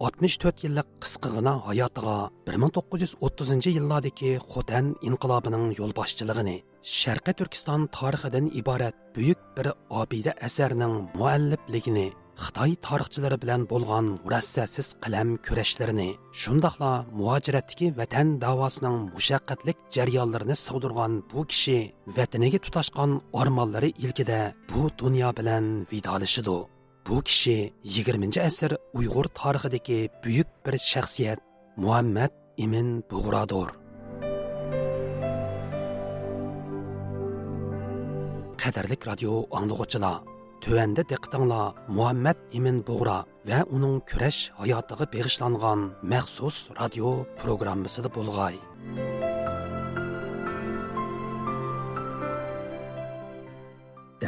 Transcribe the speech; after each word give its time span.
64 0.00 0.62
yillik 0.64 0.88
qisqigina 1.02 1.52
hayotiga 1.68 2.16
1930 2.50 3.70
yillardagi 3.76 4.30
Xotan 4.52 4.92
inqilobining 5.08 5.64
yo'lboshchiligini 5.78 6.54
Sharqiy 6.98 7.34
Turkiston 7.40 7.88
tarixidan 7.96 8.46
iborat 8.60 8.96
buyuk 9.16 9.40
bir 9.56 9.66
obida 10.02 10.32
asarning 10.48 10.94
muallifligini 11.18 12.06
Xitoy 12.44 12.72
tarixchilari 12.86 13.36
bilan 13.42 13.62
bo'lgan 13.72 14.06
murassasiz 14.24 14.88
qalam 15.04 15.28
kurashlarini, 15.46 16.08
shundoqla 16.42 16.92
muhojiratdagi 17.18 17.90
vatan 18.00 18.28
davosining 18.44 18.96
mushaqqatlik 19.16 19.78
jarayonlarini 19.96 20.56
sig'dirgan 20.64 21.12
bu 21.32 21.40
kishi 21.50 21.78
vataniga 22.16 22.58
tutashgan 22.66 23.20
ormonlari 23.40 23.90
ilkida 24.04 24.40
bu 24.70 24.82
dunyo 25.02 25.28
bilan 25.38 25.64
vidolishidu. 25.92 26.58
Bu 27.07 27.21
kishi 27.27 27.73
20 27.83 28.39
asr 28.47 28.77
Uyg'ur 28.93 29.27
tarixidagi 29.39 29.99
buyuk 30.23 30.49
bir 30.65 30.75
shaxsiyat 30.91 31.39
Muhammad 31.77 32.31
Imin 32.57 33.03
Bug'rodir. 33.09 33.69
Qadarlik 38.63 39.01
radio 39.09 39.33
anglag'uchilar 39.59 40.21
Төвәндә 40.63 41.03
диqqәтеңләр 41.09 41.89
Muhammad 41.91 42.39
Имин 42.55 42.77
Бугра 42.87 43.17
ва 43.49 43.57
уның 43.75 43.97
көрәш 44.07 44.37
хаятыга 44.55 45.09
бегышланган 45.11 45.89
махсус 46.11 46.69
радио 46.77 47.25
программасында 47.41 48.13
булгай. 48.15 48.55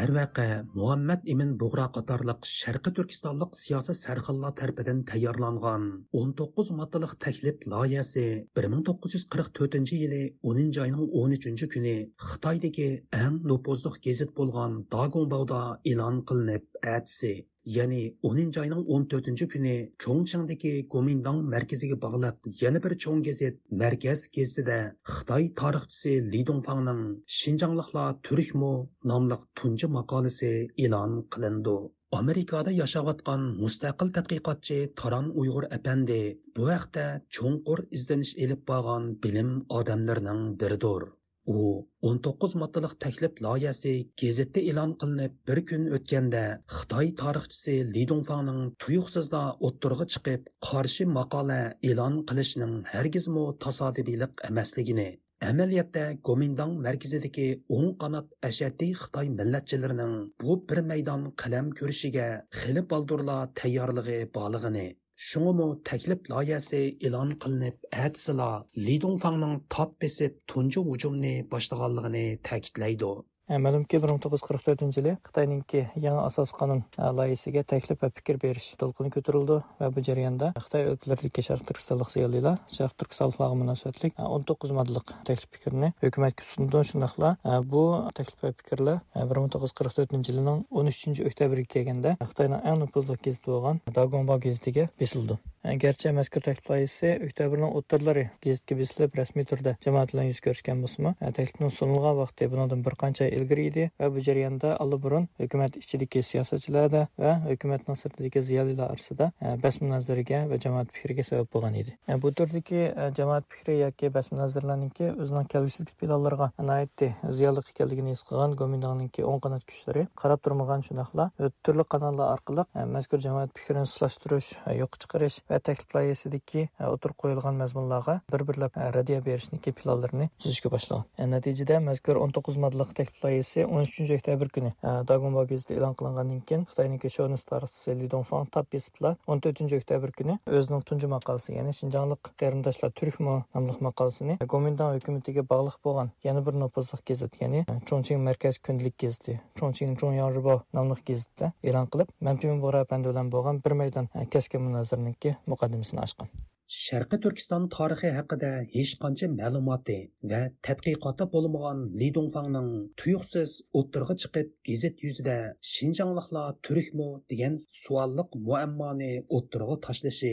Darvaqa 0.01 0.45
muhammad 0.81 1.27
imin 1.33 1.51
bug'ra 1.61 1.87
qatorliq 1.97 2.47
sharqi 2.51 2.91
turkistonlik 2.99 3.57
siyosiy 3.63 3.97
sarxillar 4.05 4.53
tarafidan 4.61 5.01
tayyorlangan 5.11 5.83
19 6.21 6.71
moddalik 6.79 7.13
taklif 7.25 7.67
loyihasi 7.73 8.25
1944 8.61 9.93
yili 10.03 10.23
10 10.55 10.81
oyning 10.85 11.05
13 11.25 11.69
kuni 11.75 11.97
xitoydagi 12.29 12.89
eng 13.23 13.37
nupuzli 13.53 13.93
gazet 14.07 14.31
bo'lgan 14.41 14.81
dagonbauda 14.97 15.61
e'lon 15.93 16.17
qilinib 16.29 16.65
atsi 16.97 17.33
ya'ni 17.65 18.17
10 18.23 18.59
oyning 18.63 18.85
14 18.97 19.47
kuni 19.53 19.75
cho'ngchingdagi 20.05 20.73
gomindang 20.95 21.39
markaziga 21.55 21.97
bog'lab 22.05 22.37
yana 22.63 22.83
bir 22.85 22.95
cho'ng 23.05 23.23
gazet 23.29 23.61
markaz 23.83 24.21
gazetida 24.37 24.79
xitoy 25.15 25.45
tarixchisi 25.61 26.13
li 26.33 26.43
dongfangning 26.51 27.03
shinjongliklar 27.39 28.11
turkmu 28.29 28.73
nomli 29.13 29.37
tunji 29.61 29.87
maqolasi 29.99 30.53
e'lon 30.85 31.13
qilindi. 31.33 31.77
Amerikada 32.19 32.71
yashayotgan 32.83 33.43
mustaqil 33.63 34.09
tadqiqotchi 34.17 34.79
taron 35.01 35.27
uyg'ur 35.43 35.65
apandi. 35.77 36.23
Bu 36.57 36.65
haqda 36.75 37.05
cho'nqur 37.37 37.79
izlanish 37.99 38.33
elib 38.45 38.67
borgan 38.71 39.05
bilim 39.27 39.51
odamlarining 39.79 40.41
biridir. 40.63 41.03
U 41.47 41.61
19 42.03 42.55
moddalik 42.63 42.95
taklif 43.05 43.41
loyihasi 43.47 43.95
gazetda 44.23 44.61
e'lon 44.73 44.93
qilinib 45.03 45.39
bir 45.51 45.61
kun 45.71 45.87
o'tganda 45.99 46.43
xitoy 46.77 47.09
tarixchisi 47.23 47.77
li 47.95 48.05
dongfangning 48.11 48.61
tuyuqsizda 48.85 49.43
o'ttirg'i 49.69 50.07
chiqib 50.15 50.53
qarshi 50.69 51.09
maqola 51.17 51.59
e'lon 51.91 52.21
qilishning 52.31 52.77
hargizmu 52.93 53.45
tasodibiylik 53.67 54.47
emasligini 54.51 55.09
amaliyotda 55.51 56.05
gomindong 56.29 56.73
markazidagi 56.87 57.49
o'ng 57.77 57.93
qanot 58.03 58.27
ashaddiy 58.49 58.91
xitoy 59.03 59.31
millatchilarining 59.39 60.17
bu 60.43 60.57
bir 60.73 60.83
maydon 60.91 61.23
qalam 61.43 61.71
ko'rishiga 61.79 62.27
xili 62.61 62.83
baldurla 62.91 63.39
tayyorligi 63.61 64.19
borlig'ini 64.37 64.89
Шуңымы 65.21 65.65
тәкліп 65.89 66.29
лаясы 66.33 66.79
илан 67.09 67.33
қылынып, 67.45 67.83
әтсіла 68.05 68.47
Ли 68.87 68.95
Дongfangның 69.03 69.53
тап 69.75 69.93
бесіп 70.05 70.39
tunji 70.53 70.85
hujumni 70.87 71.33
boshlaganligini 71.55 72.23
ta'kidlaydi. 72.51 73.11
Məlumki 73.51 73.99
1944-cü 73.99 75.01
il 75.01 75.07
Xitayninki 75.27 75.81
yeni 75.99 76.21
əsas 76.23 76.53
qanun 76.55 76.85
layihəsinə 76.95 77.65
təklif 77.67 77.99
və 77.99 78.13
fikir 78.15 78.39
veriş 78.39 78.69
dolğunu 78.79 79.11
götürüldü 79.17 79.57
və 79.81 79.89
bu 79.91 80.05
cərəyanda 80.07 80.53
Xitay 80.55 80.87
ölkələrindəki 80.93 81.43
Şərq 81.49 81.67
Türkistanlıq 81.67 82.13
ziyalilər 82.15 82.61
Şərq 82.71 82.95
Türkistanlıqlarına 83.03 83.61
münasibətlik 83.65 84.23
19 84.23 84.77
maddəlik 84.79 85.15
təklif 85.27 85.51
fikrini 85.51 85.91
hökumətə 85.99 86.47
sundu. 86.47 86.85
Şunaqla 86.93 87.35
bu 87.67 87.85
təklif 88.15 88.47
və 88.47 88.55
fikirlər 88.63 89.03
1944-cü 89.19 90.37
ilin 90.37 90.67
13-cü 90.71 91.27
oktyabrı 91.27 91.67
kelgəndə 91.75 92.21
Xitayın 92.23 92.61
ən 92.61 92.85
nüfuzlu 92.85 93.19
qəzeti 93.19 93.51
olan 93.59 93.83
Dagonba 93.91 94.39
qəzetiga 94.39 94.93
besildi. 95.01 95.43
Gerçi 95.61 96.09
məzkur 96.17 96.41
təklif 96.41 96.71
layihəsi 96.71 97.09
oktyabrın 97.27 97.67
o'rtalari 97.69 98.23
gazetga 98.41 98.79
besilib 98.79 99.17
rasmiy 99.19 99.45
turda 99.45 99.75
jamoat 99.85 100.15
bilan 100.15 100.31
yuz 100.31 100.39
ko'rishgan 100.47 100.81
bo'lsa 100.81 101.13
taklifning 101.21 101.75
sunilgan 101.77 102.17
vaqti 102.17 102.49
bundan 102.49 102.81
bir 102.87 102.97
qancha 103.03 103.29
ilgari 103.41 103.67
edi 103.71 103.89
va 104.01 104.11
bu 104.15 104.25
jarayonda 104.29 104.77
allaburun 104.85 105.29
hukumat 105.41 105.77
ichidagi 105.83 106.23
siyosatchilarda 106.31 107.07
va 107.25 107.33
hukumatning 107.49 107.99
sirtidagi 108.03 108.43
ziyolilar 108.51 108.91
orasida 108.95 109.31
e, 109.43 109.57
bas 109.63 109.81
munozaraga 109.83 110.41
va 110.51 110.59
jamoat 110.65 110.93
fikriga 110.97 111.25
sabab 111.31 111.51
bo'lgan 111.55 111.79
edi. 111.83 111.97
E, 112.09 112.17
bu 112.23 112.33
turdagi 112.41 112.81
e, 112.87 113.11
jamoat 113.19 113.49
fikri 113.55 113.79
yoki 113.81 114.13
bas 114.17 114.31
munozaralarniki 114.33 115.11
o'zining 115.25 115.49
kelgusi 115.55 115.87
planlariga 116.03 116.51
nihoyatda 116.59 117.09
ziyonli 117.39 117.65
ekanligini 117.75 118.15
his 118.15 118.25
qilgan 118.29 118.57
gomindangniki 118.61 119.27
o'ng 119.31 119.43
qanot 119.47 119.67
kuchlari 119.71 120.07
qarab 120.23 120.43
turmagan 120.47 120.85
shundoqla 120.87 121.31
turli 121.65 121.85
kanallar 121.95 122.35
orqali 122.37 122.67
mazkur 122.97 123.23
jamoat 123.27 123.55
fikrini 123.59 123.87
suslashtirish 123.93 124.51
yo'q 124.81 125.01
chiqarish 125.03 125.41
va 125.51 125.61
taklif 125.69 125.95
loyihasidagi 125.97 126.67
o'tirib 126.93 127.17
qo'yilgan 127.25 127.61
mazmunlarga 127.63 128.17
bir 128.33 128.47
birlab 128.49 128.79
radiya 128.97 129.21
berishniki 129.27 129.73
planlarini 129.81 130.29
tuzishga 130.43 130.73
boshlagan. 130.75 131.31
Natijada 131.35 131.81
mazkur 131.89 132.21
o'n 132.23 132.35
to'qqiz 132.37 132.59
modliq 132.65 132.95
taklif 133.01 133.25
loyihasi 133.31 133.65
o'n 133.67 133.87
uchinchi 133.89 134.17
oktyabr 134.19 134.51
kuni 134.57 134.73
e, 134.73 134.93
Dagonba 135.11 135.45
gazetida 135.51 135.79
e'lon 135.79 135.97
qilingandan 135.99 136.43
keyin 136.49 136.65
xitoyniki 136.71 137.11
shonis 137.17 137.47
tarixchisi 137.51 137.97
li 138.01 138.11
donfan 138.15 138.51
tab 138.57 138.69
besibla 138.75 139.15
o'n 139.31 139.43
to'rtinchi 139.47 139.79
oktyabr 139.81 140.15
kuni 140.19 140.37
o'zining 140.59 140.85
tunji 140.91 141.11
maqolasi 141.15 141.57
ya'ni 141.59 141.77
shinjonglik 141.81 142.33
qarindoshlar 142.43 142.95
turkmo 143.01 143.37
nomli 143.55 143.77
maqolasini 143.89 144.39
e, 144.39 144.51
gomindan 144.55 144.99
hukumatiga 144.99 145.47
bog'liq 145.55 145.81
bo'lgan 145.89 146.13
yana 146.29 146.45
bir 146.51 146.61
nopozliq 146.65 147.07
gazet 147.13 147.41
ya'ni 147.43 147.65
e, 147.65 147.79
Chongqing 147.89 148.23
markaz 148.29 148.61
kundalik 148.69 148.99
gazeti 149.07 149.39
chongching 149.63 149.97
chongyangribo 150.03 150.61
nomli 150.79 151.01
gazetda 151.13 151.53
e'lon 151.73 151.91
qilib 151.95 152.15
mamtimin 152.29 152.63
bora 152.67 152.85
bilan 152.93 153.35
bo'lgan 153.35 153.65
bir 153.67 153.77
maydon 153.83 154.15
kaskin 154.37 154.67
munozirniki 154.69 155.37
muqaddimasini 155.55 156.07
ochgan. 156.07 156.50
Sharqiy 156.79 157.19
turkiston 157.23 157.65
tarixi 157.75 158.11
haqida 158.17 158.49
hech 158.73 158.91
qancha 159.05 159.29
ma'lumoti 159.31 159.95
va 160.33 160.39
tadqiqoti 160.67 161.27
bo'lmagan 161.33 161.81
li 162.03 162.11
dongfangning 162.19 162.69
tuyuqsiz 163.03 163.55
o'ttirg'i 163.81 164.15
chiqib 164.25 164.53
gazet 164.69 165.03
yuzida 165.07 165.35
shinjongliklar 165.71 166.53
turkmu 166.69 167.09
degan 167.33 167.57
savolliq 167.79 168.37
muammoni 168.51 169.11
o'ttirg'i 169.39 169.77
tashlashi 169.87 170.33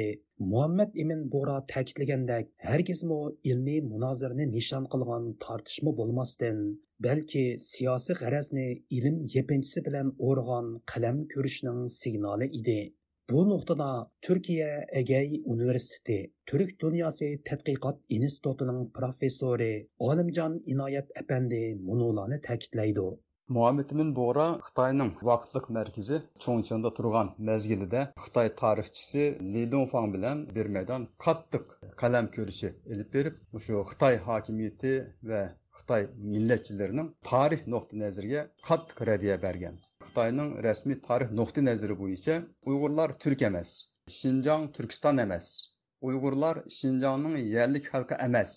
muhammad 0.51 1.01
ibn 1.06 1.25
bo'ra 1.38 1.57
ta'kidlagandek 1.73 2.53
hargizmi 2.69 3.19
ilmiy 3.53 3.81
munozirni 3.88 4.47
nishon 4.51 4.85
qilgan 4.94 5.25
tortishma 5.47 5.95
bo'lmasdan 6.01 6.61
balki 7.07 7.44
siyosiy 7.65 8.19
g'arazni 8.21 8.67
ilm 9.00 9.17
yepinchisi 9.38 9.85
bilan 9.89 10.13
o'rg'on 10.29 10.69
qalam 10.94 11.25
ko'rishning 11.33 11.81
signali 12.00 12.51
edi? 12.61 12.79
Bu 13.31 13.50
nuqtada 13.50 14.12
Türkiye 14.21 14.85
Egey 14.91 15.44
Üniversiteti 15.45 16.33
Türk 16.45 16.79
Dünyası 16.79 17.25
Tədqiqat 17.25 17.97
İnstitutunun 18.09 18.85
professori 19.00 19.89
Olimcan 20.00 20.56
İnayət 20.74 21.12
Əpəndi 21.21 21.59
munularını 21.89 22.38
təkidləydi. 22.45 23.03
Muhammed 23.57 23.91
Bora 24.19 24.45
Xitoyning 24.68 25.19
vaqtliq 25.31 25.68
markazi 25.79 26.21
Chongqingda 26.45 26.94
turgan 26.94 27.33
mezgilida 27.50 28.06
Xitoy 28.27 28.53
tarixchisi 28.62 29.27
Li 29.53 29.65
Dongfang 29.71 30.13
bilan 30.15 30.47
bir 30.56 30.71
maydon 30.77 31.09
qattiq 31.27 31.75
qalam 32.03 32.31
ko'rishi 32.38 32.73
ilib 32.94 33.13
berib, 33.18 33.35
shu 33.65 33.83
Xitoy 33.91 34.21
hokimiyati 34.30 34.95
va 35.33 35.44
Xitoy 35.81 36.07
millatchilarining 36.31 37.12
tarix 37.33 37.68
nuqtai 37.75 38.00
nazariga 38.06 38.47
qattiq 38.71 39.07
radiya 39.12 39.41
bergan. 39.47 39.75
Xitoyning 40.07 40.51
rasmiy 40.68 41.01
tarix 41.07 41.33
nuqtai 41.42 41.65
nazari 41.69 42.01
bo'yicha 42.04 42.42
Uyg'urlar 42.71 43.15
turk 43.25 43.48
emas, 43.51 43.74
Shinjong 44.19 44.69
Turkiston 44.77 45.25
emas, 45.27 45.50
uyg'urlar 46.06 46.57
shinjongning 46.77 47.38
yerlik 47.51 47.88
xalqi 47.94 48.18
emas 48.25 48.51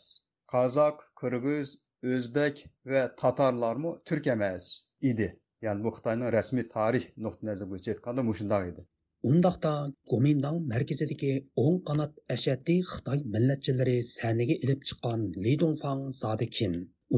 qozok 0.54 0.98
kirgiz 1.20 1.70
o'zbek 2.16 2.60
va 2.92 3.04
tatorlarmi 3.22 3.92
turk 4.10 4.28
emas 4.34 4.68
idi. 5.12 5.28
ya'ni 5.66 5.84
bu 5.86 5.92
xitoyning 5.96 6.32
rasmiy 6.34 6.66
tarix 6.74 7.06
nuqtai 7.26 7.48
nazari 7.50 7.70
bo'yicha 7.70 7.94
aytganda 7.94 8.26
mushundoq 8.28 8.68
edi 8.72 8.84
Ундақта 9.30 9.72
Гоминдаң 10.12 10.60
мәркезідегі 10.68 11.32
оң 11.64 11.74
қанат 11.88 12.14
әшәтті 12.36 12.76
Қытай 12.92 13.24
милләтчілері 13.34 13.96
сәнеге 14.10 14.56
іліп 14.64 14.86
шыққан 14.92 15.26
Ли 15.46 15.56
Донфаң 15.64 16.06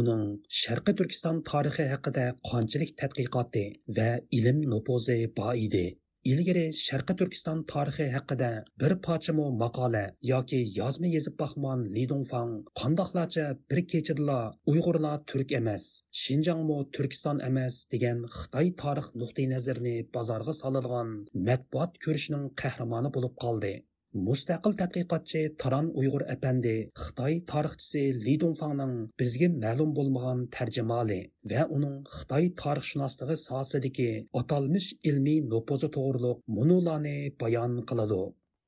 uning 0.01 0.23
ким? 0.59 0.95
turkiston 0.99 1.43
tarixi 1.49 1.85
haqida 1.95 2.25
qanchalik 2.51 2.93
tadqiqoti 3.01 3.65
va 3.97 4.09
ilm 4.39 4.63
nupozi 4.73 5.19
bor 5.41 5.55
edi. 5.67 5.87
ilgari 6.31 6.65
sharqi 6.79 7.15
turkiston 7.21 7.61
tarixi 7.71 8.07
haqida 8.15 8.51
bir 8.81 8.93
pochimo 9.07 9.47
maqola 9.63 10.03
yoki 10.31 10.61
yozma 10.79 11.09
yezib 11.15 11.35
boqmon 11.43 11.81
lidonfang 11.97 12.53
qandoqlarcha 12.81 13.47
bir 13.73 13.81
kechadala 13.93 14.39
uyg'urlar 14.73 15.17
turk 15.33 15.55
emas 15.61 15.87
shinjongmu 16.23 16.79
turkiston 16.99 17.45
emas 17.51 17.81
degan 17.95 18.21
xitoy 18.37 18.75
tarix 18.83 19.09
nuqtai 19.23 19.49
nazarini 19.55 19.97
bozorga 20.19 20.55
soladigan 20.63 21.11
matbuot 21.51 21.99
ko'rishning 22.07 22.45
qahramoni 22.65 23.17
bo'lib 23.19 23.35
qoldi 23.47 23.75
mustaqil 24.15 24.73
tadqiqotchi 24.79 25.41
taron 25.63 25.87
Uyğur 26.01 26.23
apandi 26.35 26.75
xitoy 27.03 27.37
tarixchisi 27.53 28.03
li 28.25 28.35
dunfangning 28.43 28.93
bizga 29.23 29.49
ma'lum 29.63 29.95
bo'lmagan 29.99 30.43
tarjimali 30.57 31.21
va 31.53 31.63
uning 31.77 31.97
xitoy 32.17 32.51
tarixshunosligi 32.63 33.37
sohasidagi 33.47 34.11
atalmish 34.43 34.89
ilmiy 35.13 35.41
nupuzi 35.55 35.93
to'g'riliq 35.97 36.45
munularni 36.59 37.17
bayon 37.45 37.81
qiladi. 37.93 38.23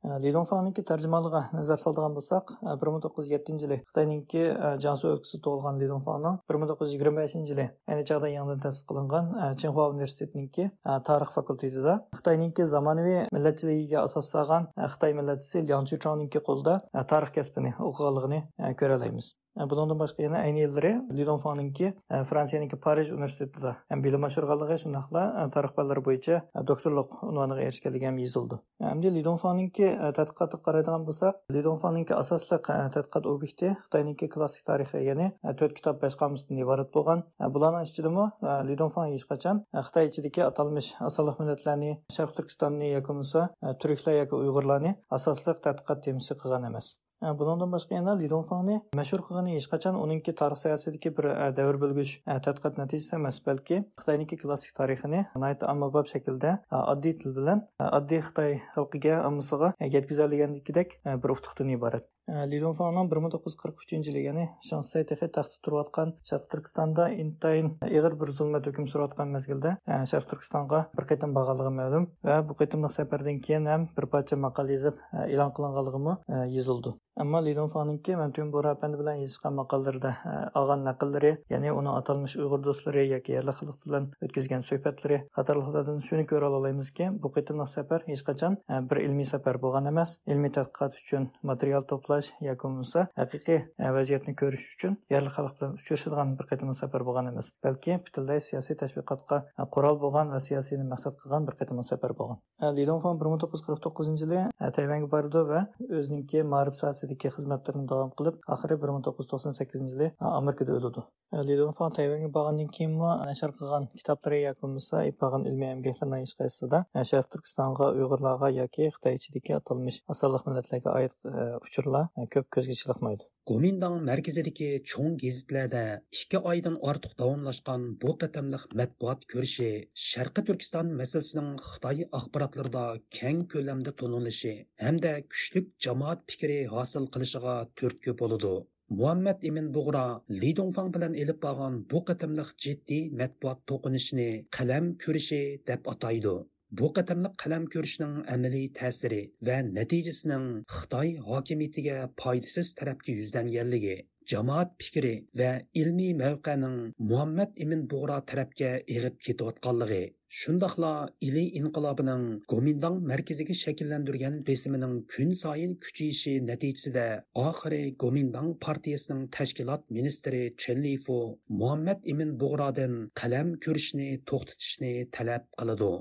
Э, 0.04 0.18
Лилонфаңныңки 0.20 0.82
тәрҗемалыгы 0.84 1.40
назар 1.56 1.80
салдыган 1.80 2.14
булсак, 2.16 2.52
1907 2.60 3.54
э, 3.54 3.64
елы 3.64 3.78
Хытайныңки 3.88 4.42
э, 4.44 4.72
Жансу 4.82 5.08
өлкәсе 5.14 5.40
туылган 5.44 5.78
Лилонфаңның 5.80 6.42
1925 6.52 7.52
елы 7.54 7.70
әни 7.88 8.04
чагда 8.10 8.28
яңадан 8.28 8.60
тәсис 8.66 8.84
кылынган 8.90 9.30
Чинхуа 9.60 9.88
университетыныңки 9.94 10.68
тарих 11.08 11.32
факультетында 11.36 11.96
Хытайныңки 12.18 12.66
заманауи 12.68 13.22
милләтчелегегә 13.32 14.02
асас 14.02 14.28
салган 14.34 14.68
Хытай 14.76 15.16
милләтчесе 15.16 15.64
Лян 15.64 15.88
Чучаныңки 15.88 16.44
кулда 16.44 16.82
тарих 17.08 17.32
кәсбене 17.38 17.72
укыганлыгын 17.78 18.44
күрә 18.76 19.00
алабыз. 19.00 19.32
Э, 19.56 19.64
bundan 19.70 19.98
boshqa 19.98 20.22
yana 20.24 20.38
ayni 20.44 20.60
yillari 20.64 20.90
lidonfaninki 21.18 21.86
e, 22.10 22.24
Fransiyaniki 22.30 22.76
Parij 22.86 23.10
universitetida 23.16 23.76
ham 23.90 24.00
bilim 24.04 24.24
oshirganligi 24.28 24.78
shundoqla 24.82 25.22
e, 25.42 25.44
tarix 25.56 25.74
fanlari 25.76 26.02
bo'yicha 26.08 26.38
e, 26.40 26.62
doktorlik 26.70 27.14
unvoniga 27.28 27.66
erishganligi 27.66 28.08
ham 28.08 28.18
yozildi. 28.22 28.58
Hamda 28.86 29.12
lidonfaninki 29.18 29.90
tadqiqotga 30.18 30.58
qaraydigan 30.66 31.04
bo'lsak, 31.10 31.38
Lidon 31.56 31.78
asosliq 31.84 32.10
asosli 32.22 32.58
tadqiqot 32.96 33.30
obyekti 33.34 33.70
Xitoyniki 33.84 34.28
klassik 34.34 34.66
tarixi, 34.72 35.04
ya'ni 35.10 35.30
4 35.62 35.78
kitob 35.78 36.02
5 36.02 36.18
qomusdan 36.24 36.64
iborat 36.64 36.90
bo'lgan. 36.96 37.24
Bularning 37.54 37.86
ichidami 37.90 38.26
lidonfan 38.72 39.14
hech 39.14 39.28
qachon 39.30 39.62
Xitoy 39.86 40.10
ichidagi 40.10 40.46
atalmish 40.48 40.90
asalliq 41.10 41.38
millatlarni, 41.44 41.94
Sharq 42.18 42.34
Turkistonni 42.40 42.90
yoki 42.96 43.08
bo'lmasa 43.12 43.46
turklar 43.84 44.20
yoki 44.20 44.42
uyg'urlarni 44.42 44.96
asosli 45.20 45.58
tadqiqot 45.68 46.06
temasi 46.08 46.40
qilgan 46.42 46.70
emas. 46.72 46.94
Bundan 47.32 47.70
boshqa 47.72 47.96
yana 47.96 48.12
Li 48.20 48.28
Dongfangni 48.28 48.74
mashhur 48.98 49.22
qilgani 49.26 49.54
hech 49.56 49.66
qachon 49.72 49.96
uningki 49.96 50.34
tarix 50.40 50.64
siyosatidagi 50.64 51.12
bir 51.16 51.28
e, 51.30 51.46
davr 51.56 51.78
bo'lgich 51.84 52.10
e, 52.20 52.34
tadqiqot 52.46 52.76
natijasi 52.80 53.14
emas, 53.16 53.38
balki 53.46 53.78
Xitoyniki 54.00 54.36
klassik 54.42 54.74
tarixini 54.76 55.22
nihoyat 55.22 55.64
ommabop 55.72 56.10
shaklda 56.10 56.58
e, 56.58 56.82
oddiy 56.92 57.14
til 57.22 57.32
bilan 57.38 57.62
oddiy 57.86 58.20
Xitoy 58.26 58.58
xalqiga, 58.74 59.22
ommasiga 59.28 59.72
yetkazilgandagidek 59.80 60.98
bir 61.24 61.34
utuqdan 61.36 61.72
iborat. 61.76 62.04
Li 62.50 62.60
Dongfangning 62.60 63.08
1943 63.12 64.06
yili, 64.08 64.20
ya'ni 64.26 64.44
Shansay 64.68 65.04
texi 65.08 65.28
taxtda 65.32 65.60
turayotgan 65.64 66.14
Sharq 66.28 66.46
Turkistonda 66.52 67.08
intayin 67.24 67.72
ig'ir 67.88 68.16
bir 68.20 68.32
zulmat 68.38 68.68
hukm 68.68 68.88
surayotgan 68.92 69.32
mezgilda 69.36 69.74
Sharq 70.12 70.30
Turkistonga 70.32 70.84
bir 70.96 71.08
qaytim 71.10 71.36
borganligi 71.36 71.74
ma'lum 71.80 72.10
va 72.28 72.38
bu 72.48 72.56
qaytimlik 72.60 72.96
safardan 72.96 73.40
keyin 73.48 73.72
ham 73.72 73.88
bir 73.96 74.08
parcha 74.16 74.40
maqola 74.46 74.76
yozib 74.76 75.02
e'lon 75.26 75.52
qilinganligimi 75.58 76.16
yozildi. 76.56 76.96
Ammo 77.16 77.38
Lidon 77.38 77.68
Faninki 77.70 78.16
Mamtun 78.18 78.48
bo'rapandi 78.50 78.98
bilan 78.98 79.20
yozgan 79.20 79.52
maqollarda 79.54 80.10
e, 80.26 80.30
olgan 80.58 80.80
naqllari, 80.82 81.28
ya'ni 81.52 81.70
uni 81.70 81.90
atalmish 81.90 82.32
Uyg'ur 82.40 82.62
do'stlari 82.64 83.04
yoki 83.06 83.36
yerli 83.36 83.52
xalq 83.58 83.84
bilan 83.84 84.08
o'tkazgan 84.26 84.64
suhbatlari 84.70 85.18
qatorlardan 85.38 86.00
shuni 86.08 86.24
ko'ra 86.32 86.48
olamizki, 86.56 87.06
bu 87.22 87.30
qitimliq 87.36 87.70
safar 87.70 88.02
hech 88.08 88.24
qachon 88.30 88.56
e, 88.58 88.80
bir 88.90 89.00
ilmiy 89.04 89.28
safar 89.30 89.60
bo'lgan 89.66 89.86
emas. 89.92 90.16
Ilmiy 90.34 90.50
tadqiqot 90.56 90.96
uchun 91.02 91.28
material 91.52 91.86
to'plash 91.92 92.32
yoki 92.48 92.60
bo'lmasa 92.64 93.06
haqiqiy 93.20 93.60
e, 93.62 93.92
vaziyatni 93.98 94.34
ko'rish 94.42 94.66
uchun 94.74 94.98
yerli 95.14 95.30
xalq 95.36 95.54
bilan 95.60 95.78
uchrashadigan 95.78 96.34
bir 96.40 96.50
qitimliq 96.50 96.80
safar 96.80 97.06
bo'lgan 97.10 97.30
emas, 97.30 97.52
balki 97.68 98.00
butunlay 98.08 98.42
siyosiy 98.48 98.80
tashviqotga 98.82 99.40
qurol 99.78 100.02
bo'lgan 100.02 100.34
va 100.34 100.42
siyosiyni 100.48 100.90
maqsad 100.90 101.22
qilgan 101.22 101.46
bir 101.46 101.60
qitimliq 101.62 101.90
safar 101.92 102.18
bo'lgan. 102.24 102.42
Lidon 102.80 103.00
Fan 103.06 103.22
1949 103.22 104.12
yili 104.26 104.44
Tayvanga 104.80 105.14
bordi 105.16 105.46
va 105.54 105.64
o'ziniki 106.02 106.42
ma'rif 106.56 106.82
sohasidagi 107.04 107.30
xizmatlarini 107.36 107.86
davom 107.88 108.10
qilib, 108.18 108.36
oxiri 108.54 108.76
1998 108.82 109.90
yili 109.92 110.08
Amerikada 110.20 110.76
o'ldi. 110.78 111.02
E, 111.34 111.42
Lidon 111.48 111.72
Tayvanga 111.96 112.30
borgandan 112.36 112.70
keyinmi 112.76 113.10
nashr 113.28 113.52
qilgan 113.58 113.88
kitoblari 113.98 114.40
yoki 114.46 114.64
bo'lmasa 114.64 115.04
ipagan 115.10 115.46
ilmiy 115.50 115.74
amgaklarni 115.76 116.22
hech 116.22 116.34
qaysisida 116.40 116.84
e, 116.94 117.04
Sharq 117.10 117.30
Turkistonga, 117.34 117.92
Uyg'urlarga 117.98 118.52
yoki 118.60 118.90
Xitoy 118.96 119.20
ichidagi 119.20 119.56
atalmish 119.60 120.00
asalliq 120.16 120.48
millatlarga 120.48 120.98
oid 120.98 121.14
e, 121.34 121.46
uchurlar 121.68 122.10
ko'p 122.36 122.50
ko'zga 122.58 122.80
chiliqmaydi 122.82 123.33
Гоминдаң 123.48 123.94
мәркезидәге 124.04 124.66
чоң 124.90 125.16
гезитләрдә 125.22 125.80
2 126.18 126.38
айдан 126.52 126.76
артык 126.92 127.10
дәвамлашкан 127.18 127.82
бу 128.04 128.12
кытымлык 128.22 128.62
матбугат 128.80 129.26
күрше 129.32 129.66
Шәрқи 130.04 130.44
Түркистан 130.50 130.94
мәсьәлесенең 131.00 131.50
Хытай 131.66 132.06
ахбаратларында 132.20 132.84
кәң 133.18 133.42
күләмдә 133.54 133.92
тонылышы 134.02 134.54
һәм 134.84 135.02
дә 135.06 135.12
күчлек 135.34 135.68
җәмәгать 135.88 136.24
фикри 136.32 136.56
хасил 136.72 137.10
кылышыга 137.18 137.58
төрткө 137.82 138.16
булды. 138.22 138.54
Muhammed 139.02 139.44
Emin 139.50 139.68
Buğra, 139.76 140.06
Li 140.40 140.54
Dongfang 140.62 140.90
bilan 140.96 141.20
elib 141.26 141.42
borgan 141.44 141.78
bu 141.92 142.04
qatimliq 142.12 142.56
jiddiy 142.64 143.06
matbuot 143.20 143.62
to'qinishini 143.72 144.30
qalam 144.56 144.90
ko'rishi 145.04 145.44
deb 145.72 145.92
ataydi. 145.96 146.34
Bu 146.78 146.88
qatimliq 146.94 147.34
qalam 147.40 147.66
ko'rishning 147.72 148.14
amaliy 148.34 148.64
ta'siri 148.78 149.18
va 149.48 149.56
natijasining 149.66 150.46
Xitoy 150.76 151.10
hokimiyatiga 151.26 151.98
foydasiz 152.22 152.70
tarafga 152.80 153.12
yuzlanganligi, 153.18 153.92
jamoat 154.32 154.72
fikri 154.84 155.12
va 155.40 155.50
ilmiy 155.82 156.14
mavqening 156.22 156.78
Muhammad 157.10 157.60
Emin 157.64 157.84
bug'ro 157.92 158.16
tarafga 158.30 158.70
eg'ib 158.94 159.20
ketayotganligi 159.26 160.00
shundoqla 160.38 160.90
ili 161.28 161.44
inqilobining 161.60 162.24
Gomindang 162.54 162.96
markaziga 163.12 163.56
shakllantirgan 163.60 164.40
besimining 164.48 164.96
kun 165.14 165.30
sayin 165.42 165.76
kuchayishi 165.84 166.34
natijasida 166.48 167.06
oxiri 167.44 167.82
Gomindang 168.06 168.48
partiyasining 168.66 169.28
tashkilot 169.38 169.86
ministri 169.98 170.42
Chen 170.64 170.82
Lifu 170.88 171.20
Muhammad 171.62 172.10
Emin 172.14 172.34
bug'rodan 172.42 172.98
qalam 173.22 173.54
ko'rishni 173.68 174.10
to'xtatishni 174.32 174.92
talab 175.18 175.48
qiladi. 175.62 175.92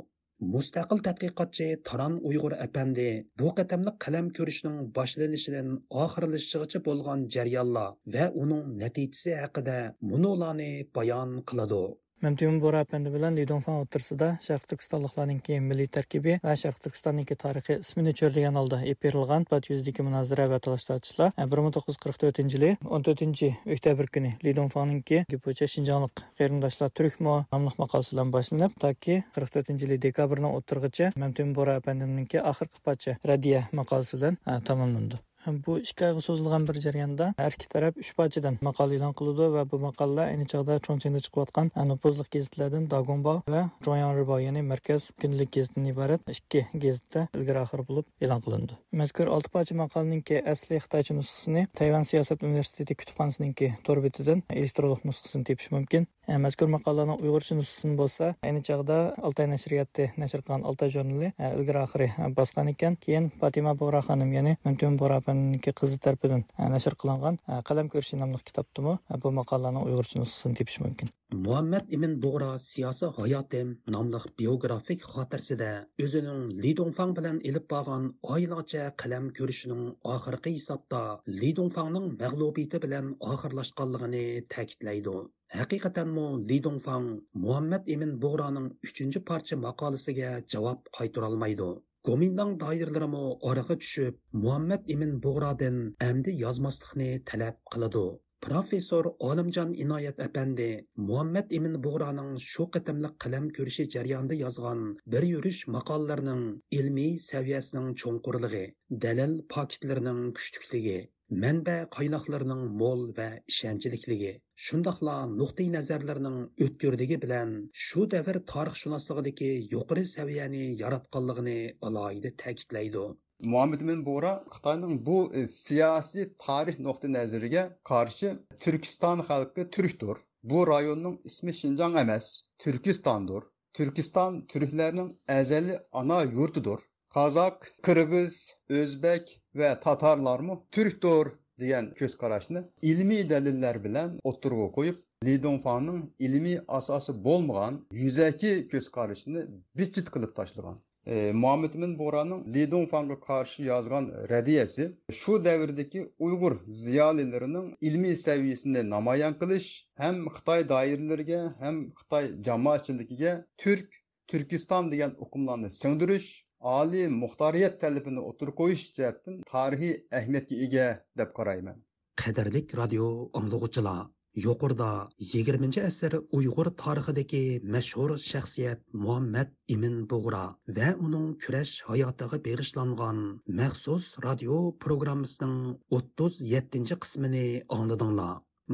Mustaqil 0.51 0.99
tadqiqotchi 1.07 1.65
Taran 1.87 2.15
Uyg'ur 2.29 2.53
apandi 2.65 3.05
bu 3.41 3.51
qatamli 3.59 3.91
qalam 4.05 4.25
ko'rishning 4.37 4.77
boshlanishidan 4.97 5.69
oxirlashishigacha 6.05 6.81
bo'lgan 6.87 7.23
jarayonlar 7.35 7.93
va 8.15 8.25
uning 8.43 8.65
natijasi 8.81 9.37
haqida 9.43 9.77
munolarni 10.11 10.71
bayon 10.99 11.31
qiladi. 11.51 11.83
Məmtəmin 12.23 12.61
Bora 12.63 12.85
əpəndi 12.85 13.11
bilən 13.11 13.35
Lidonfan 13.35 13.81
otursida 13.83 14.29
Şərq 14.45 14.69
Türkistanlıqlarınki 14.71 15.57
milli 15.59 15.89
tərkibi 15.91 16.37
və 16.45 16.53
Şərq 16.61 16.77
Türkistanınki 16.85 17.35
tarixi 17.41 17.75
ismini 17.81 18.13
çördüyən 18.15 18.55
halda 18.55 18.79
epirilgan 18.91 19.43
pat 19.49 19.67
yüzdəki 19.67 20.05
münazirə 20.07 20.45
və 20.53 20.61
təlaşdatçılar 20.63 21.33
1944-cü 21.41 22.61
il 22.61 22.65
14-cü 22.99 23.49
oktyabr 23.75 24.07
günü 24.15 24.31
Lidonfanınki 24.45 25.25
Gipuça 25.35 25.67
Şinjanlıq 25.67 26.23
qeyrindaşlar 26.39 26.95
Türkmo 27.01 27.35
namlıq 27.51 27.75
maqalısından 27.83 28.33
başlanıb 28.33 28.79
ta 28.79 28.93
ki 28.93 29.23
44-cü 29.35 29.91
il 29.91 30.01
dekabrın 30.07 30.47
oturğıcı 30.53 31.11
Məmtəmin 31.19 31.53
Bora 31.59 31.75
əpəndinin 31.83 32.25
ki 32.25 32.41
axırqı 32.41 32.79
patça 32.87 33.17
radiya 33.27 33.67
maqalısından 33.73 34.37
e, 34.47 34.63
tamamlandı. 34.63 35.19
Bu 35.65 35.79
ikki 35.79 36.05
oyga 36.07 36.21
so'zilgan 36.27 36.67
bir 36.67 36.79
jarayonda 36.85 37.33
har 37.37 37.55
ikki 37.57 37.67
taraf 37.73 37.97
uch 38.03 38.11
parchadan 38.19 38.57
maqola 38.67 38.95
e'lon 38.97 39.13
qildi 39.19 39.49
va 39.55 39.63
bu 39.71 39.79
maqolalar 39.87 40.31
ayni 40.33 40.45
chog'da 40.53 40.77
cho'ngchingda 40.87 41.21
chiqayotgan 41.25 41.71
nupuzli 41.91 42.25
gazetlardan 42.35 42.87
dagonbo 42.93 43.35
va 43.55 43.61
joyan 43.87 44.15
ribo 44.19 44.37
ya'ni 44.45 44.61
markaz 44.71 45.11
kunlik 45.21 45.51
gazetidan 45.55 45.89
iborat 45.93 46.21
ikki 46.35 46.65
gazetda 46.85 47.27
ilgari 47.37 47.63
oxir 47.65 47.85
bo'lib 47.89 48.05
e'lon 48.25 48.41
qilindi 48.45 48.79
mazkur 49.01 49.27
olti 49.35 49.53
parcha 49.55 49.79
maqolaninki 49.83 50.41
asli 50.53 50.81
xitoycha 50.85 51.17
nusxasini 51.19 51.67
tayvan 51.79 52.09
siyosat 52.11 52.47
universiteti 52.49 52.99
kutubxonasiningki 53.01 53.73
to'r 53.85 54.03
betidan 54.05 54.43
elektronlik 54.59 55.07
nusxasini 55.09 55.49
tepish 55.49 55.71
mumkin 55.77 56.07
mazkur 56.45 56.69
maqolaning 56.71 57.19
uyg'urcha 57.23 57.55
nusxasini 57.59 57.97
bo'lsa 58.01 58.29
ayni 58.47 58.61
chog'da 58.67 58.97
oltay 59.27 59.47
nashriyati 59.53 60.09
nashr 60.21 60.39
qilgan 60.45 60.63
oltay 60.69 60.89
jurnali 60.95 61.29
ilgari 61.49 61.79
oxiri 61.85 62.07
bosgan 62.37 62.71
ekan 62.73 62.95
keyin 63.05 63.29
fatima 63.41 63.73
bo'ra 63.81 64.01
xonim 64.07 64.31
ya'ni 64.37 64.53
mumkin 64.67 64.97
bora 65.01 65.19
Ukrainaniki 65.33 65.71
qizi 65.79 65.97
tarafidan 66.03 66.41
e, 66.61 66.65
nashr 66.73 66.95
qilingan 67.01 67.37
e, 67.51 67.55
qalam 67.67 67.87
ko'rishi 67.93 68.17
nomli 68.21 68.39
kitobdimi? 68.49 68.93
E, 69.13 69.17
bu 69.21 69.31
maqolaning 69.39 69.85
uyg'urcha 69.87 70.19
nusxasini 70.21 70.57
tepish 70.59 70.79
mumkin. 70.83 71.09
Muhammad 71.45 71.93
ibn 71.97 72.11
bug'ra 72.25 72.49
siyosiy 72.65 73.09
hayotim 73.17 73.71
nomli 73.95 74.19
biografik 74.41 75.05
xotirasida 75.13 75.69
o'zining 76.05 76.41
li 76.65 76.73
donfang 76.79 77.15
bilan 77.19 77.39
ilib 77.51 77.65
borgan 77.73 78.05
oylarcha 78.35 78.83
qalam 79.03 79.29
ko'rishining 79.39 79.85
oxirgi 80.15 80.53
hisobda 80.57 81.01
li 81.39 81.53
donfangning 81.61 82.09
mag'lubiyati 82.21 82.83
bilan 82.85 83.13
oxirlashganligini 83.31 84.25
ta'kidlaydi. 84.55 85.15
Haqiqatanmi 85.59 86.27
li 86.49 86.59
dongfang 86.67 87.09
muhammad 87.45 87.89
ibn 87.95 88.13
bug'roning 88.21 88.69
uchinchi 88.89 89.19
parcha 89.31 89.57
maqolasiga 89.65 90.29
javob 90.53 90.93
qaytarolmaydi. 90.99 91.71
Komindang 92.07 92.57
doirlarimi 92.61 93.19
oraga 93.49 93.75
tushib, 93.81 94.15
Muhammad 94.45 94.89
Emin 94.95 95.11
Bug'rodin 95.25 95.77
әмді 96.07 96.33
yozmaslikni 96.41 97.05
talab 97.29 97.61
qiladi. 97.75 98.01
Professor 98.45 99.07
Olimjon 99.27 99.71
Inoyat 99.85 100.19
apandi 100.25 100.67
Muhammad 100.97 101.55
Imin 101.59 101.77
Bug'roning 101.85 102.33
shu 102.47 102.67
qitimliq 102.75 103.15
qalam 103.25 103.47
ko'rishi 103.59 103.87
jarayonida 103.95 104.35
yozgan 104.41 104.83
bir 105.15 105.29
yurish 105.29 105.61
maqollarining 105.77 106.43
ilmiy 106.81 107.15
saviyasining 107.29 107.95
cho'nqurligi, 108.03 108.65
dalil 109.07 109.39
paketlarining 109.55 110.21
kuchlikligi, 110.39 110.99
manba 111.43 111.75
qaynoqlarining 111.95 112.63
mo'l 112.79 113.03
va 113.17 113.27
ishonchlikligi 113.51 114.31
shundoqla 114.65 115.13
nuqtai 115.41 115.67
nazarlarning 115.75 116.39
o'tkirligi 116.65 117.17
bilan 117.23 117.53
shu 117.85 118.05
davr 118.13 118.39
tarixshunosligidagi 118.53 119.51
yuqori 119.73 120.03
saviyani 120.09 120.63
yaratganligini 120.81 121.57
alohida 121.89 122.31
ta'kidlaydi 122.43 123.05
muhammad 123.53 123.85
ibn 123.85 124.03
bo'ra 124.09 124.33
xitoyning 124.55 124.99
bu 125.07 125.17
e, 125.39 125.47
siyosiy 125.55 126.25
tarix 126.45 126.77
nuqtai 126.87 127.13
nazariga 127.17 127.63
qarshi 127.91 128.29
turkiston 128.65 129.25
xalqi 129.29 129.69
turkdir 129.77 130.17
bu 130.51 130.67
rayonning 130.73 131.17
ismi 131.31 131.53
shinjong 131.61 131.99
emas 132.03 132.27
turkistondir 132.63 133.43
turkiston 133.79 134.41
turklarning 134.53 135.09
azali 135.39 135.79
ana 136.01 136.19
yurtidir 136.35 136.79
qozoq 137.17 137.71
qirg'iz 137.87 138.35
o'zbek 138.81 139.33
ve 139.55 139.69
va 139.69 139.79
tatarlarmi? 139.79 140.57
Turkdir 140.71 141.27
degan 141.59 141.89
ko'z 141.99 142.13
qarashni 142.21 142.61
ilmiy 142.91 143.23
dalillar 143.33 143.83
bilan 143.83 144.15
o'ttirg'a 144.29 144.67
qo'yib 144.77 144.97
li 145.27 145.35
donfanning 145.43 145.99
ilmiy 146.27 146.57
asosi 146.79 147.13
bo'lmagan 147.27 147.75
yuzaki 148.03 148.53
ko'z 148.71 148.89
qarashini 148.97 149.43
bichit 149.81 150.07
qilib 150.15 150.33
tashlagan. 150.39 150.81
E, 151.13 151.15
muhammad 151.43 151.73
ibn 151.77 151.93
bo'raning 152.01 152.41
li 152.55 152.63
donfanga 152.73 153.17
qarshi 153.27 153.63
yozgan 153.69 154.05
radiyasi 154.33 154.85
shu 155.19 155.33
davrdagi 155.47 156.03
uyg'ur 156.27 156.53
ziyolilarining 156.83 157.67
ilmiy 157.89 158.15
saviyasini 158.21 158.83
namoyon 158.93 159.35
qilish 159.41 159.69
ham 160.03 160.21
xitoy 160.35 160.63
doiralariga 160.69 161.41
ham 161.63 161.81
xitoy 161.99 162.31
jamoatchiligiga 162.47 163.33
turk 163.63 163.99
turkiston 164.33 164.91
degan 164.93 165.11
uqumlarni 165.25 165.69
singdirish 165.81 166.29
oliy 166.63 167.07
muxtoriyat 167.21 167.79
talabini 167.83 168.21
o'tirib 168.29 168.55
qo'yish 168.61 168.83
jihatdan 168.97 169.39
tarixiy 169.53 169.93
ahamiyatga 170.19 170.59
ega 170.65 170.87
deb 171.21 171.29
qarayman. 171.37 171.77
Qadrlik 172.21 172.75
radio 172.79 173.07
anglag'uchilar 173.39 174.03
yuqorida 174.45 174.89
20 175.31 175.81
asr 175.87 176.13
uyg'ur 176.37 176.69
tarixidagi 176.83 177.41
mashhur 177.75 178.15
shaxsiyat 178.27 178.79
muhammad 178.93 179.51
imin 179.75 179.97
bug'ra 180.13 180.43
va 180.77 180.87
uning 181.07 181.27
kurash 181.43 181.73
hayotiga 181.89 182.39
beg'ishlangan 182.47 183.19
maxsus 183.59 184.05
radio 184.27 184.55
programmasining 184.85 185.57
37 185.99 186.97
qismini 187.03 187.47
angladinglar 187.77 188.33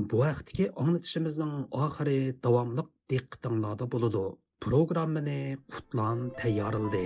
bu 0.09 0.21
vaqtgi 0.23 0.69
anglatishimizning 0.83 1.55
oxiri 1.85 2.19
davomli 2.45 2.83
diqqatinglarda 3.11 3.91
bo'ludi. 3.95 4.25
Programmani 4.65 5.41
qutlan 5.73 6.17
tayyorildi 6.39 7.05